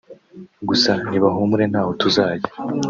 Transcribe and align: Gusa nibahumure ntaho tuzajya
Gusa 0.67 0.91
nibahumure 1.09 1.65
ntaho 1.71 1.91
tuzajya 2.01 2.51